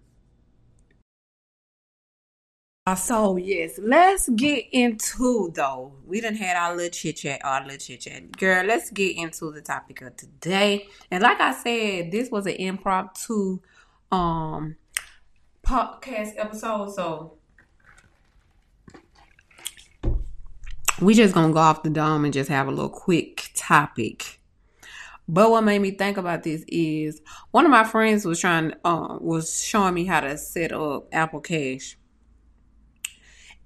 so 2.96 3.38
yes, 3.38 3.80
let's 3.82 4.30
get 4.30 4.66
into 4.72 5.52
though. 5.56 5.94
We 6.06 6.22
done 6.22 6.36
had 6.36 6.58
our 6.58 6.76
little 6.76 6.92
chit 6.92 7.18
chat, 7.18 7.42
our 7.44 7.64
little 7.64 7.80
chit 7.80 8.02
chat. 8.02 8.38
Girl, 8.38 8.64
let's 8.68 8.92
get 8.92 9.18
into 9.18 9.52
the 9.52 9.62
topic 9.62 10.04
of 10.04 10.16
today. 10.16 10.90
And 11.10 11.24
like 11.24 11.42
I 11.42 11.56
said, 11.56 12.12
this 12.12 12.30
was 12.30 12.46
an 12.46 12.54
impromptu 12.54 13.62
um 14.12 14.76
podcast 15.66 16.34
episode, 16.38 16.94
so 16.94 17.38
we 21.02 21.14
just 21.14 21.34
gonna 21.34 21.52
go 21.52 21.60
off 21.60 21.84
the 21.84 21.90
dome 21.90 22.24
and 22.24 22.34
just 22.34 22.50
have 22.50 22.68
a 22.68 22.72
little 22.72 22.90
quick 22.90 23.52
topic. 23.56 24.40
But 25.28 25.50
what 25.50 25.64
made 25.64 25.82
me 25.82 25.92
think 25.92 26.18
about 26.18 26.44
this 26.44 26.64
is 26.68 27.22
one 27.50 27.66
of 27.66 27.72
my 27.72 27.84
friends 27.84 28.26
was 28.26 28.40
trying 28.40 28.74
uh, 28.86 29.18
was 29.20 29.64
showing 29.64 29.96
me 29.96 30.06
how 30.06 30.20
to 30.20 30.38
set 30.38 30.72
up 30.72 31.08
Apple 31.12 31.42
Cash, 31.42 31.98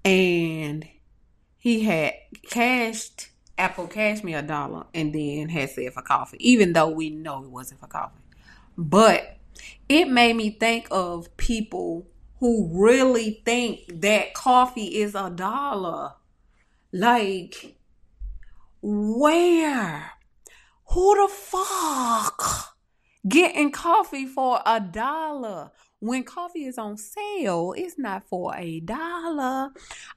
and 0.06 0.88
he 1.58 1.84
had 1.84 2.14
cashed 2.50 3.30
Apple 3.58 3.88
Cash 3.88 4.24
me 4.24 4.34
a 4.34 4.42
dollar 4.42 4.86
and 4.94 5.14
then 5.14 5.50
had 5.50 5.70
said 5.70 5.92
for 5.92 6.02
coffee, 6.02 6.38
even 6.40 6.72
though 6.72 6.88
we 6.88 7.10
know 7.10 7.44
it 7.44 7.50
wasn't 7.50 7.82
for 7.82 7.88
coffee. 7.88 8.22
But 8.78 9.39
it 9.88 10.08
made 10.08 10.36
me 10.36 10.52
think 10.52 10.88
of 10.92 11.36
people 11.38 12.08
who 12.40 12.70
really 12.72 13.42
think 13.46 14.02
that 14.02 14.34
coffee 14.34 15.00
is 15.00 15.14
a 15.16 15.30
dollar. 15.30 16.14
Like, 16.94 17.76
where? 18.82 20.12
Who 20.92 21.16
the 21.16 21.34
fuck 21.34 22.76
getting 23.28 23.72
coffee 23.72 24.26
for 24.26 24.62
a 24.66 24.80
dollar? 24.80 25.72
When 26.00 26.24
coffee 26.24 26.64
is 26.66 26.78
on 26.78 26.96
sale, 26.96 27.74
it's 27.78 28.00
not 28.00 28.24
for 28.24 28.56
a 28.56 28.80
dollar. 28.80 29.72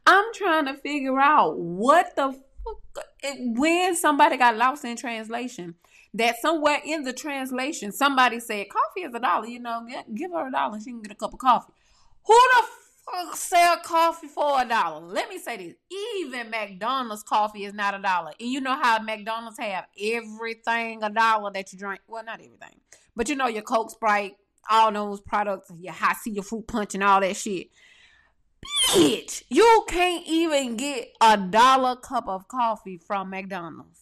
I'm 0.07 0.25
trying 0.33 0.67
to 0.67 0.75
figure 0.75 1.19
out 1.19 1.59
what 1.59 2.15
the 2.15 2.33
fuck, 2.65 3.05
when 3.39 3.97
somebody 3.97 4.37
got 4.37 4.57
lost 4.57 4.85
in 4.85 4.97
translation. 4.97 5.75
That 6.15 6.37
somewhere 6.43 6.79
in 6.85 7.05
the 7.05 7.13
translation, 7.13 7.91
somebody 7.91 8.39
said 8.39 8.67
coffee 8.69 9.07
is 9.07 9.15
a 9.15 9.21
dollar. 9.21 9.47
You 9.47 9.61
know, 9.61 9.85
get, 9.89 10.15
give 10.15 10.31
her 10.33 10.49
a 10.49 10.51
dollar, 10.51 10.79
she 10.79 10.91
can 10.91 11.01
get 11.01 11.13
a 11.13 11.15
cup 11.15 11.33
of 11.33 11.39
coffee. 11.39 11.73
Who 12.27 12.35
the 12.35 12.67
fuck 13.11 13.37
sell 13.37 13.79
coffee 13.79 14.29
for 14.29 14.61
a 14.61 14.69
dollar? 14.69 15.07
Let 15.07 15.31
me 15.31 15.39
say 15.39 15.57
this: 15.57 15.75
even 15.91 16.51
McDonald's 16.51 17.23
coffee 17.23 17.65
is 17.65 17.73
not 17.73 17.95
a 17.95 17.99
dollar. 17.99 18.33
And 18.39 18.51
you 18.51 18.61
know 18.61 18.75
how 18.75 18.99
McDonald's 18.99 19.59
have 19.59 19.87
everything 19.99 21.03
a 21.03 21.09
dollar 21.09 21.51
that 21.53 21.73
you 21.73 21.79
drink. 21.79 22.01
Well, 22.07 22.25
not 22.25 22.41
everything, 22.41 22.81
but 23.17 23.31
you 23.31 23.35
know 23.35 23.49
your 23.49 23.63
Coke, 23.63 23.91
Sprite, 23.91 24.37
all 24.71 24.93
those 24.93 25.21
products, 25.21 25.73
your 25.79 25.95
Hi-C 25.95 26.31
your 26.31 26.45
fruit 26.45 26.67
punch 26.67 26.95
and 26.95 27.03
all 27.03 27.21
that 27.21 27.37
shit. 27.37 27.69
Bitch, 28.91 29.43
you 29.49 29.85
can't 29.89 30.25
even 30.27 30.77
get 30.77 31.09
a 31.21 31.37
dollar 31.37 31.97
cup 31.97 32.29
of 32.29 32.47
coffee 32.49 32.99
from 32.99 33.31
McDonald's. 33.31 34.02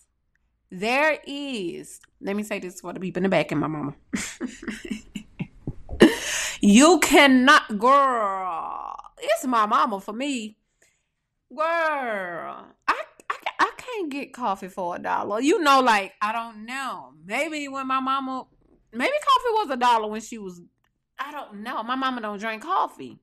There 0.71 1.19
is, 1.27 2.01
let 2.21 2.37
me 2.37 2.45
say 2.45 2.61
this 2.61 2.81
for 2.81 2.93
the 2.93 3.01
people 3.01 3.19
in 3.21 3.25
the 3.25 3.29
back 3.29 3.51
and 3.51 3.61
my 3.61 3.67
mama. 3.67 3.95
you 6.61 7.01
cannot, 7.01 7.77
girl. 7.77 8.97
It's 9.19 9.47
my 9.47 9.67
mama 9.67 10.01
for 10.01 10.13
me. 10.13 10.57
Girl, 11.53 11.65
I, 11.67 13.03
I, 13.29 13.37
I 13.59 13.71
can't 13.77 14.11
get 14.11 14.33
coffee 14.33 14.69
for 14.69 14.95
a 14.95 14.99
dollar. 15.01 15.41
You 15.41 15.59
know, 15.61 15.81
like, 15.81 16.13
I 16.23 16.31
don't 16.31 16.65
know. 16.65 17.15
Maybe 17.25 17.67
when 17.67 17.89
my 17.89 17.99
mama, 17.99 18.47
maybe 18.93 19.11
coffee 19.11 19.53
was 19.55 19.71
a 19.71 19.77
dollar 19.77 20.09
when 20.09 20.21
she 20.21 20.39
was, 20.39 20.63
I 21.19 21.33
don't 21.33 21.65
know. 21.65 21.83
My 21.83 21.97
mama 21.97 22.21
don't 22.21 22.39
drink 22.39 22.63
coffee. 22.63 23.19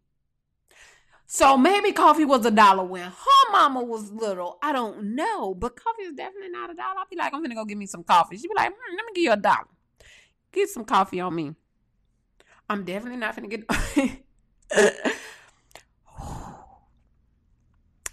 So 1.29 1.57
maybe 1.57 1.91
coffee 1.91 2.23
was 2.23 2.45
a 2.45 2.51
dollar 2.51 2.85
when 2.85 3.03
her 3.03 3.51
mama 3.51 3.83
was 3.83 4.11
little. 4.13 4.57
I 4.63 4.71
don't 4.71 5.13
know. 5.13 5.53
But 5.53 5.75
coffee 5.75 6.03
is 6.03 6.13
definitely 6.13 6.49
not 6.49 6.71
a 6.71 6.73
dollar. 6.73 6.99
I'll 6.99 7.05
be 7.11 7.17
like, 7.17 7.33
I'm 7.33 7.41
gonna 7.41 7.53
go 7.53 7.65
get 7.65 7.77
me 7.77 7.85
some 7.85 8.03
coffee. 8.03 8.37
She'd 8.37 8.47
be 8.47 8.53
like, 8.55 8.69
hmm, 8.69 8.95
let 8.95 9.05
me 9.05 9.11
give 9.13 9.23
you 9.25 9.33
a 9.33 9.37
dollar. 9.37 9.67
Get 10.53 10.69
some 10.69 10.85
coffee 10.85 11.19
on 11.19 11.35
me. 11.35 11.53
I'm 12.69 12.85
definitely 12.85 13.19
not 13.19 13.35
gonna 13.35 13.49
get 13.49 13.65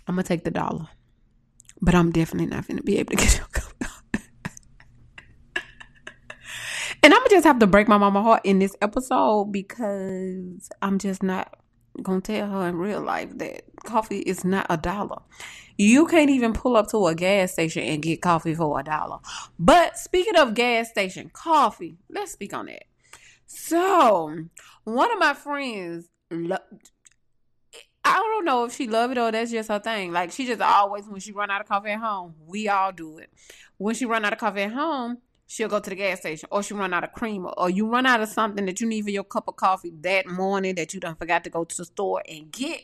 I'm 0.06 0.16
gonna 0.16 0.24
take 0.24 0.42
the 0.42 0.50
dollar. 0.50 0.88
But 1.80 1.94
I'm 1.94 2.10
definitely 2.10 2.48
not 2.48 2.66
gonna 2.66 2.82
be 2.82 2.98
able 2.98 3.12
to 3.12 3.16
get 3.16 3.36
your 3.36 3.46
coffee. 3.46 4.24
and 7.04 7.14
I'm 7.14 7.20
gonna 7.20 7.30
just 7.30 7.46
have 7.46 7.60
to 7.60 7.68
break 7.68 7.86
my 7.86 7.98
mama 7.98 8.22
heart 8.24 8.40
in 8.42 8.58
this 8.58 8.74
episode 8.82 9.52
because 9.52 10.68
I'm 10.82 10.98
just 10.98 11.22
not 11.22 11.63
gonna 12.02 12.20
tell 12.20 12.48
her 12.50 12.68
in 12.68 12.76
real 12.76 13.00
life 13.00 13.36
that 13.38 13.62
coffee 13.84 14.20
is 14.20 14.44
not 14.44 14.66
a 14.70 14.76
dollar. 14.76 15.22
You 15.76 16.06
can't 16.06 16.30
even 16.30 16.52
pull 16.52 16.76
up 16.76 16.88
to 16.88 17.06
a 17.06 17.14
gas 17.14 17.52
station 17.52 17.82
and 17.82 18.02
get 18.02 18.22
coffee 18.22 18.54
for 18.54 18.78
a 18.78 18.84
dollar. 18.84 19.18
But 19.58 19.98
speaking 19.98 20.36
of 20.36 20.54
gas 20.54 20.90
station 20.90 21.30
coffee, 21.32 21.96
let's 22.08 22.32
speak 22.32 22.54
on 22.54 22.66
that. 22.66 22.84
So, 23.46 24.46
one 24.84 25.12
of 25.12 25.18
my 25.18 25.34
friends, 25.34 26.08
I 26.30 26.58
don't 28.14 28.44
know 28.44 28.64
if 28.64 28.74
she 28.74 28.86
love 28.86 29.10
it 29.10 29.18
or 29.18 29.32
that's 29.32 29.50
just 29.50 29.68
her 29.68 29.78
thing. 29.78 30.12
Like 30.12 30.30
she 30.30 30.46
just 30.46 30.60
always, 30.60 31.06
when 31.06 31.20
she 31.20 31.32
run 31.32 31.50
out 31.50 31.60
of 31.60 31.68
coffee 31.68 31.90
at 31.90 32.00
home, 32.00 32.34
we 32.46 32.68
all 32.68 32.92
do 32.92 33.18
it. 33.18 33.30
When 33.78 33.94
she 33.94 34.04
run 34.04 34.24
out 34.24 34.32
of 34.32 34.38
coffee 34.38 34.62
at 34.62 34.72
home, 34.72 35.18
she'll 35.46 35.68
go 35.68 35.78
to 35.78 35.90
the 35.90 35.96
gas 35.96 36.20
station 36.20 36.48
or 36.50 36.62
she 36.62 36.74
run 36.74 36.94
out 36.94 37.04
of 37.04 37.12
creamer 37.12 37.50
or 37.56 37.70
you 37.70 37.86
run 37.86 38.06
out 38.06 38.20
of 38.20 38.28
something 38.28 38.66
that 38.66 38.80
you 38.80 38.86
need 38.86 39.02
for 39.02 39.10
your 39.10 39.24
cup 39.24 39.46
of 39.48 39.56
coffee 39.56 39.92
that 40.00 40.26
morning 40.26 40.74
that 40.74 40.94
you 40.94 41.00
done 41.00 41.14
forgot 41.16 41.44
to 41.44 41.50
go 41.50 41.64
to 41.64 41.76
the 41.76 41.84
store 41.84 42.22
and 42.28 42.50
get 42.50 42.82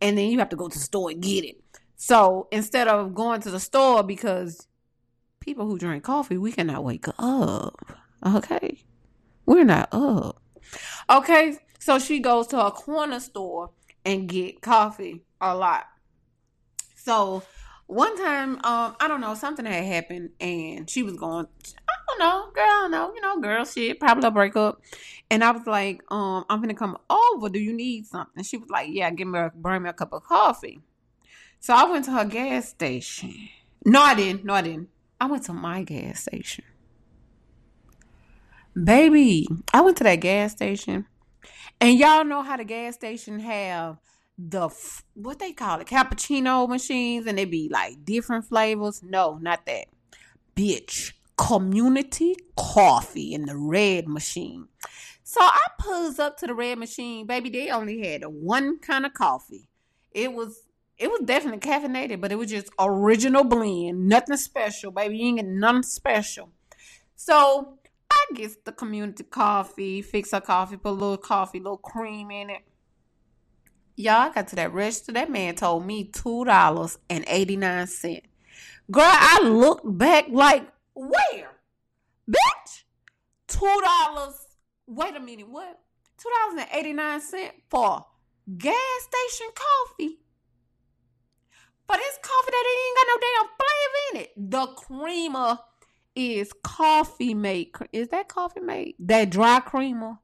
and 0.00 0.16
then 0.16 0.30
you 0.30 0.38
have 0.38 0.48
to 0.48 0.56
go 0.56 0.68
to 0.68 0.78
the 0.78 0.84
store 0.84 1.10
and 1.10 1.22
get 1.22 1.44
it. 1.44 1.56
So 1.96 2.48
instead 2.52 2.88
of 2.88 3.14
going 3.14 3.40
to 3.42 3.50
the 3.50 3.60
store 3.60 4.02
because 4.02 4.66
people 5.40 5.66
who 5.66 5.78
drink 5.78 6.04
coffee 6.04 6.36
we 6.36 6.52
cannot 6.52 6.84
wake 6.84 7.06
up 7.18 7.80
okay? 8.24 8.82
We're 9.46 9.64
not 9.64 9.88
up. 9.92 10.42
Okay 11.08 11.58
so 11.78 11.98
she 11.98 12.18
goes 12.18 12.48
to 12.48 12.64
a 12.64 12.70
corner 12.70 13.20
store 13.20 13.70
and 14.04 14.28
get 14.28 14.60
coffee 14.60 15.22
a 15.40 15.56
lot. 15.56 15.86
So 16.96 17.42
one 17.86 18.16
time, 18.16 18.56
um, 18.64 18.96
I 18.98 19.06
don't 19.06 19.20
know, 19.20 19.34
something 19.34 19.64
had 19.64 19.84
happened 19.84 20.30
and 20.40 20.90
she 20.90 21.04
was 21.04 21.16
going, 21.16 21.46
don't 22.18 22.28
know, 22.28 22.50
girl, 22.54 22.64
I 22.64 22.80
don't 22.82 22.90
know, 22.90 23.12
you 23.14 23.20
know, 23.20 23.40
girl 23.40 23.64
shit, 23.64 24.00
probably 24.00 24.26
a 24.26 24.30
breakup. 24.30 24.80
And 25.30 25.42
I 25.42 25.50
was 25.50 25.66
like, 25.66 26.02
um, 26.10 26.44
I'm 26.48 26.60
gonna 26.60 26.74
come 26.74 26.96
over. 27.10 27.48
Do 27.48 27.58
you 27.58 27.72
need 27.72 28.06
something? 28.06 28.42
She 28.44 28.56
was 28.56 28.68
like, 28.70 28.88
Yeah, 28.90 29.10
give 29.10 29.28
me 29.28 29.38
a 29.38 29.52
bring 29.54 29.82
me 29.82 29.90
a 29.90 29.92
cup 29.92 30.12
of 30.12 30.22
coffee. 30.24 30.80
So 31.60 31.74
I 31.74 31.84
went 31.90 32.04
to 32.06 32.12
her 32.12 32.24
gas 32.24 32.68
station. 32.68 33.48
No, 33.84 34.00
I 34.00 34.14
didn't. 34.14 34.44
No, 34.44 34.54
I 34.54 34.62
didn't. 34.62 34.88
I 35.20 35.26
went 35.26 35.44
to 35.44 35.52
my 35.52 35.82
gas 35.82 36.22
station. 36.22 36.64
Baby, 38.82 39.48
I 39.72 39.80
went 39.80 39.96
to 39.98 40.04
that 40.04 40.16
gas 40.16 40.52
station. 40.52 41.06
And 41.80 41.98
y'all 41.98 42.24
know 42.24 42.42
how 42.42 42.56
the 42.56 42.64
gas 42.64 42.94
station 42.94 43.40
have 43.40 43.98
the 44.38 44.68
what 45.14 45.38
they 45.38 45.52
call 45.52 45.80
it 45.80 45.86
cappuccino 45.86 46.68
machines 46.68 47.26
and 47.26 47.38
they 47.38 47.46
be 47.46 47.70
like 47.72 48.04
different 48.04 48.44
flavors 48.44 49.02
no 49.02 49.38
not 49.40 49.64
that 49.64 49.86
bitch 50.54 51.12
community 51.36 52.34
coffee 52.56 53.34
in 53.34 53.46
the 53.46 53.56
red 53.56 54.08
machine. 54.08 54.68
So 55.22 55.40
i 55.40 55.66
pulls 55.78 56.18
up 56.18 56.38
to 56.38 56.46
the 56.46 56.54
red 56.54 56.78
machine. 56.78 57.26
Baby 57.26 57.50
they 57.50 57.70
only 57.70 58.06
had 58.06 58.22
one 58.24 58.78
kind 58.78 59.04
of 59.04 59.14
coffee. 59.14 59.68
It 60.12 60.32
was 60.32 60.62
it 60.98 61.10
was 61.10 61.20
definitely 61.24 61.60
caffeinated 61.60 62.20
but 62.20 62.32
it 62.32 62.36
was 62.36 62.50
just 62.50 62.70
original 62.78 63.44
blend. 63.44 64.08
Nothing 64.08 64.36
special 64.36 64.90
baby. 64.90 65.18
You 65.18 65.26
ain't 65.26 65.36
get 65.38 65.46
nothing 65.46 65.82
special. 65.82 66.50
So 67.16 67.78
i 68.10 68.26
get 68.34 68.64
the 68.64 68.72
community 68.72 69.24
coffee 69.24 70.00
fix 70.00 70.32
a 70.32 70.40
coffee 70.40 70.76
put 70.76 70.90
a 70.90 70.92
little 70.92 71.16
coffee 71.16 71.58
little 71.58 71.76
cream 71.76 72.30
in 72.30 72.50
it. 72.50 72.62
Y'all 73.96 74.14
I 74.14 74.30
got 74.30 74.48
to 74.48 74.56
that 74.56 74.72
register. 74.72 75.12
That 75.12 75.30
man 75.30 75.54
told 75.54 75.84
me 75.84 76.04
two 76.04 76.44
dollars 76.44 76.98
and 77.10 77.24
eighty 77.28 77.56
nine 77.56 77.86
cent. 77.86 78.22
Girl, 78.90 79.02
I 79.04 79.40
looked 79.42 79.98
back 79.98 80.26
like 80.30 80.68
where, 80.96 81.50
bitch? 82.28 82.84
Two 83.46 83.80
dollars. 83.84 84.46
Wait 84.86 85.14
a 85.14 85.20
minute, 85.20 85.48
what? 85.48 85.78
Two 86.18 86.30
dollars 86.40 86.62
and 86.62 86.78
eighty 86.78 86.92
nine 86.92 87.20
cent 87.20 87.52
for 87.68 88.04
gas 88.58 88.74
station 89.00 89.52
coffee. 89.54 90.18
For 91.86 91.96
this 91.96 92.18
coffee 92.20 92.50
that 92.50 92.64
ain't 92.72 92.96
got 92.96 93.06
no 93.08 93.18
damn 93.20 93.48
flavor 93.56 94.02
in 94.10 94.20
it. 94.22 94.50
The 94.50 94.66
creamer 94.74 95.58
is 96.16 96.52
coffee 96.64 97.34
made. 97.34 97.70
Is 97.92 98.08
that 98.08 98.28
coffee 98.28 98.60
made? 98.60 98.94
That 98.98 99.30
dry 99.30 99.60
creamer 99.60 100.18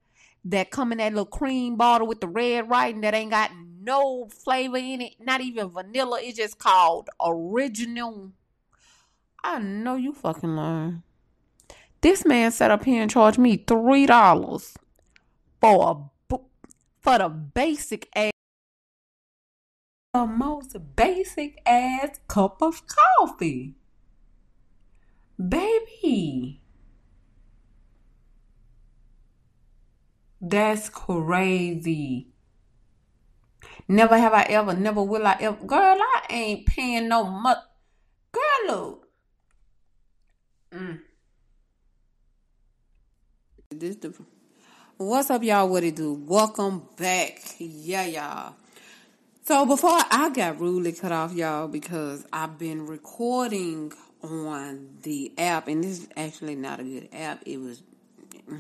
that 0.46 0.70
come 0.70 0.90
in 0.90 0.98
that 0.98 1.12
little 1.12 1.26
cream 1.26 1.76
bottle 1.76 2.08
with 2.08 2.20
the 2.20 2.26
red 2.26 2.68
writing 2.68 3.02
that 3.02 3.14
ain't 3.14 3.30
got 3.30 3.52
no 3.80 4.26
flavor 4.26 4.78
in 4.78 5.00
it, 5.00 5.14
not 5.20 5.40
even 5.40 5.68
vanilla. 5.68 6.18
It's 6.20 6.38
just 6.38 6.58
called 6.58 7.10
original. 7.24 8.32
I 9.44 9.58
know 9.58 9.96
you 9.96 10.12
fucking 10.12 10.54
lying. 10.56 11.02
This 12.00 12.24
man 12.24 12.50
sat 12.52 12.70
up 12.70 12.84
here 12.84 13.02
and 13.02 13.10
charged 13.10 13.38
me 13.38 13.56
three 13.56 14.06
dollars 14.06 14.74
for 15.60 15.90
a 15.90 16.36
for 17.02 17.18
the 17.18 17.28
basic 17.28 18.08
ass, 18.14 18.30
the 20.14 20.26
most 20.26 20.76
basic 20.94 21.60
ass 21.66 22.20
cup 22.28 22.62
of 22.62 22.82
coffee, 22.86 23.74
baby. 25.36 26.60
That's 30.40 30.88
crazy. 30.88 32.28
Never 33.86 34.18
have 34.18 34.32
I 34.32 34.42
ever, 34.44 34.74
never 34.74 35.02
will 35.02 35.26
I 35.26 35.36
ever. 35.40 35.64
Girl, 35.64 35.98
I 36.00 36.22
ain't 36.30 36.66
paying 36.66 37.08
no 37.08 37.24
much. 37.24 37.58
Girl, 38.32 38.42
look. 38.66 39.08
Mm. 40.72 41.00
This 43.70 43.91
the. 44.02 44.14
What's 44.96 45.30
up, 45.30 45.42
y'all? 45.42 45.68
What 45.68 45.84
it 45.84 45.96
do? 45.96 46.12
Welcome 46.12 46.82
back. 46.96 47.40
Yeah, 47.58 48.04
y'all. 48.04 48.54
So 49.44 49.64
before 49.64 49.98
I 50.10 50.30
got 50.34 50.60
rudely 50.60 50.92
cut 50.92 51.12
off, 51.12 51.32
y'all, 51.32 51.68
because 51.68 52.26
I've 52.32 52.58
been 52.58 52.86
recording 52.86 53.92
on 54.22 54.98
the 55.02 55.32
app, 55.38 55.68
and 55.68 55.82
this 55.82 56.00
is 56.00 56.08
actually 56.16 56.56
not 56.56 56.80
a 56.80 56.84
good 56.84 57.08
app. 57.12 57.42
It 57.46 57.58
was. 57.58 57.82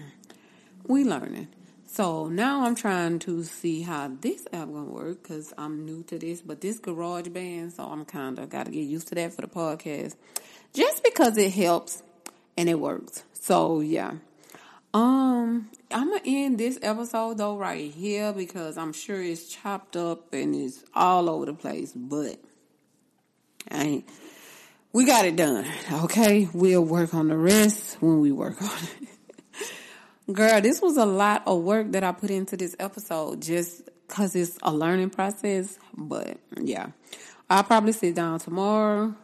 We 0.84 1.04
learning. 1.04 1.46
So 1.86 2.26
now 2.28 2.64
I'm 2.64 2.74
trying 2.74 3.20
to 3.20 3.44
see 3.44 3.82
how 3.82 4.10
this 4.20 4.48
app 4.52 4.66
gonna 4.66 4.90
work 4.90 5.22
because 5.22 5.54
I'm 5.56 5.86
new 5.86 6.02
to 6.08 6.18
this. 6.18 6.40
But 6.40 6.60
this 6.60 6.80
GarageBand, 6.80 7.76
so 7.76 7.84
I'm 7.84 8.04
kind 8.04 8.40
of 8.40 8.50
got 8.50 8.66
to 8.66 8.72
get 8.72 8.80
used 8.80 9.06
to 9.08 9.14
that 9.14 9.32
for 9.32 9.42
the 9.42 9.46
podcast, 9.46 10.16
just 10.72 11.04
because 11.04 11.38
it 11.38 11.52
helps 11.52 12.02
and 12.56 12.68
it 12.68 12.80
works. 12.80 13.22
So 13.34 13.80
yeah, 13.80 14.14
um, 14.94 15.70
I'm 15.90 16.08
gonna 16.08 16.20
end 16.24 16.58
this 16.58 16.78
episode 16.82 17.38
though 17.38 17.56
right 17.56 17.90
here 17.90 18.32
because 18.32 18.76
I'm 18.76 18.92
sure 18.92 19.22
it's 19.22 19.48
chopped 19.48 19.96
up 19.96 20.32
and 20.32 20.54
it's 20.54 20.84
all 20.94 21.30
over 21.30 21.46
the 21.46 21.54
place. 21.54 21.92
But 21.94 22.38
I 23.70 23.82
ain't. 23.82 24.08
We 24.92 25.06
got 25.06 25.24
it 25.24 25.36
done. 25.36 25.64
Okay, 26.04 26.48
we'll 26.52 26.84
work 26.84 27.14
on 27.14 27.28
the 27.28 27.36
rest 27.36 27.96
when 28.00 28.20
we 28.20 28.30
work 28.30 28.60
on 28.60 28.78
it. 29.00 29.08
Girl, 30.34 30.60
this 30.60 30.82
was 30.82 30.98
a 30.98 31.06
lot 31.06 31.42
of 31.46 31.62
work 31.62 31.92
that 31.92 32.04
I 32.04 32.12
put 32.12 32.30
into 32.30 32.58
this 32.58 32.76
episode 32.78 33.40
just 33.40 33.88
because 34.06 34.36
it's 34.36 34.58
a 34.62 34.72
learning 34.72 35.10
process. 35.10 35.78
But 35.96 36.36
yeah, 36.60 36.88
I'll 37.48 37.64
probably 37.64 37.92
sit 37.92 38.14
down 38.14 38.38
tomorrow 38.38 39.14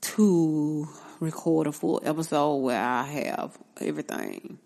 to 0.00 0.88
record 1.20 1.66
a 1.66 1.72
full 1.72 2.00
episode 2.04 2.56
where 2.56 2.80
I 2.80 3.04
have 3.04 3.58
everything 3.80 4.58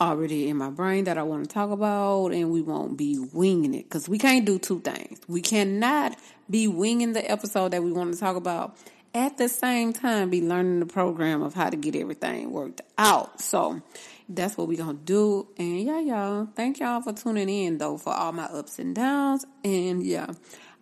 already 0.00 0.48
in 0.48 0.56
my 0.56 0.70
brain 0.70 1.04
that 1.04 1.18
I 1.18 1.22
want 1.22 1.48
to 1.48 1.52
talk 1.52 1.70
about 1.70 2.28
and 2.28 2.50
we 2.50 2.62
won't 2.62 2.96
be 2.96 3.18
winging 3.32 3.74
it 3.74 3.84
because 3.84 4.08
we 4.08 4.18
can't 4.18 4.46
do 4.46 4.58
two 4.58 4.80
things. 4.80 5.20
We 5.28 5.42
cannot 5.42 6.16
be 6.48 6.68
winging 6.68 7.12
the 7.12 7.30
episode 7.30 7.72
that 7.72 7.82
we 7.82 7.92
want 7.92 8.14
to 8.14 8.18
talk 8.18 8.36
about 8.36 8.76
at 9.14 9.36
the 9.38 9.48
same 9.48 9.92
time 9.92 10.30
be 10.30 10.40
learning 10.40 10.80
the 10.80 10.86
program 10.86 11.42
of 11.42 11.54
how 11.54 11.68
to 11.68 11.76
get 11.76 11.96
everything 11.96 12.50
worked 12.50 12.80
out. 12.96 13.40
So 13.40 13.82
that's 14.28 14.56
what 14.56 14.68
we're 14.68 14.78
gonna 14.78 14.94
do. 14.94 15.48
And 15.58 15.80
yeah, 15.80 16.00
y'all, 16.00 16.48
thank 16.54 16.78
y'all 16.78 17.02
for 17.02 17.12
tuning 17.12 17.48
in 17.48 17.78
though 17.78 17.98
for 17.98 18.12
all 18.12 18.32
my 18.32 18.44
ups 18.44 18.78
and 18.78 18.94
downs. 18.94 19.44
And 19.64 20.02
yeah, 20.02 20.28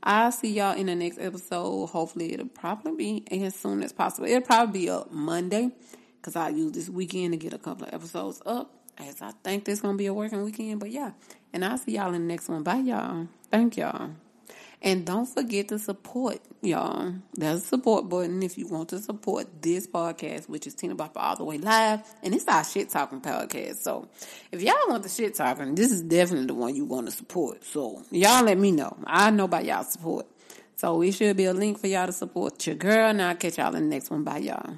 I'll 0.09 0.33
see 0.33 0.55
y'all 0.55 0.75
in 0.75 0.87
the 0.87 0.95
next 0.95 1.19
episode. 1.19 1.88
Hopefully 1.88 2.33
it'll 2.33 2.49
probably 2.49 3.23
be 3.27 3.43
as 3.45 3.55
soon 3.55 3.83
as 3.83 3.93
possible. 3.93 4.27
It'll 4.27 4.41
probably 4.41 4.81
be 4.81 4.88
up 4.88 5.12
Monday 5.12 5.71
because 6.17 6.35
I 6.35 6.49
use 6.49 6.73
this 6.73 6.88
weekend 6.88 7.35
to 7.35 7.37
get 7.37 7.53
a 7.53 7.59
couple 7.59 7.87
of 7.87 7.93
episodes 7.93 8.41
up 8.47 8.73
as 8.97 9.21
I 9.21 9.33
think 9.45 9.67
this 9.67 9.83
gonna 9.83 9.99
be 9.99 10.07
a 10.07 10.15
working 10.15 10.43
weekend. 10.43 10.81
But 10.81 10.93
yeah, 10.93 11.12
and 11.53 11.62
I'll 11.62 11.77
see 11.77 11.97
y'all 11.97 12.15
in 12.15 12.27
the 12.27 12.27
next 12.27 12.49
one. 12.49 12.62
Bye 12.62 12.77
y'all. 12.77 13.29
Thank 13.50 13.77
y'all. 13.77 14.12
And 14.80 15.04
don't 15.04 15.26
forget 15.26 15.68
to 15.68 15.78
support, 15.78 16.38
y'all. 16.62 17.14
There's 17.35 17.64
a 17.64 17.66
support 17.66 18.08
button 18.08 18.42
if 18.44 18.56
you 18.56 18.68
want 18.68 18.90
to 18.90 19.00
support 19.00 19.61
this 19.61 19.88
podcast, 19.88 20.49
which 20.49 20.68
is 20.68 20.75
Tina 20.75 20.94
Bopper 20.94 21.16
All 21.16 21.37
the 21.37 21.44
Way 21.44 21.58
Live. 21.58 22.02
And 22.23 22.32
it's 22.32 22.47
our 22.47 22.62
shit 22.62 22.88
talking 22.88 23.20
podcast. 23.20 23.78
So 23.78 24.08
if 24.52 24.62
y'all 24.62 24.76
want 24.88 25.02
the 25.02 25.08
shit 25.08 25.35
talking, 25.35 25.75
this 25.75 25.90
is 25.90 26.02
definitely 26.02 26.47
the 26.47 26.54
one 26.54 26.76
you 26.76 26.85
want 26.85 27.06
to 27.06 27.12
support. 27.12 27.64
So 27.64 28.04
y'all 28.12 28.44
let 28.44 28.56
me 28.56 28.70
know. 28.70 28.97
I 29.04 29.30
know 29.30 29.44
about 29.44 29.64
y'all 29.64 29.82
support. 29.82 30.26
So 30.76 30.94
we 30.94 31.11
should 31.11 31.37
be 31.37 31.47
a 31.47 31.52
link 31.52 31.80
for 31.80 31.88
y'all 31.88 32.06
to 32.06 32.12
support 32.12 32.64
your 32.64 32.76
girl. 32.76 33.11
And 33.11 33.20
I'll 33.20 33.35
catch 33.35 33.58
y'all 33.58 33.75
in 33.75 33.88
the 33.88 33.88
next 33.88 34.11
one. 34.11 34.23
Bye, 34.23 34.38
y'all. 34.38 34.76